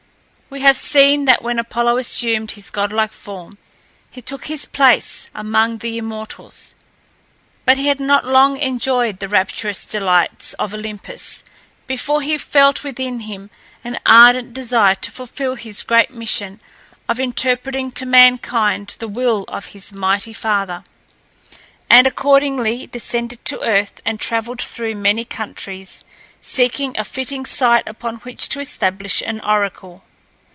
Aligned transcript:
We 0.53 0.59
have 0.59 0.75
seen 0.75 1.23
that 1.25 1.41
when 1.41 1.59
Apollo 1.59 1.95
assumed 1.95 2.51
his 2.51 2.69
god 2.71 2.91
like 2.91 3.13
form, 3.13 3.57
he 4.09 4.21
took 4.21 4.47
his 4.47 4.65
place 4.65 5.29
among 5.33 5.77
the 5.77 5.97
immortals; 5.97 6.75
but 7.63 7.77
he 7.77 7.87
had 7.87 8.01
not 8.01 8.25
long 8.25 8.57
enjoyed 8.59 9.19
the 9.19 9.29
rapturous 9.29 9.85
delights 9.85 10.53
of 10.55 10.73
Olympus, 10.73 11.45
before 11.87 12.21
he 12.21 12.37
felt 12.37 12.83
within 12.83 13.21
him 13.21 13.49
an 13.85 13.97
ardent 14.05 14.53
desire 14.53 14.95
to 14.95 15.09
fulfil 15.09 15.55
his 15.55 15.83
great 15.83 16.11
mission 16.11 16.59
of 17.07 17.17
interpreting 17.17 17.89
to 17.93 18.05
mankind 18.05 18.97
the 18.99 19.07
will 19.07 19.45
of 19.47 19.67
his 19.67 19.93
mighty 19.93 20.33
father. 20.33 20.83
He 21.89 21.99
accordingly 21.99 22.87
descended 22.87 23.45
to 23.45 23.61
earth, 23.63 24.01
and 24.03 24.19
travelled 24.19 24.61
through 24.61 24.95
many 24.95 25.23
countries, 25.23 26.03
seeking 26.41 26.99
a 26.99 27.05
fitting 27.05 27.45
site 27.45 27.87
upon 27.87 28.17
which 28.17 28.49
to 28.49 28.59
establish 28.59 29.21
an 29.21 29.39
oracle. 29.45 30.03